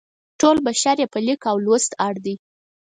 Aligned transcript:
ټول 0.39 0.57
بشر 0.65 0.95
یې 1.01 1.07
په 1.13 1.19
لیک 1.25 1.41
او 1.51 1.57
لوست 1.65 1.91
اړ 2.05 2.13
دی. 2.25 2.35